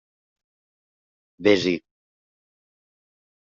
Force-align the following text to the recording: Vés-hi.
Vés-hi. 1.47 1.75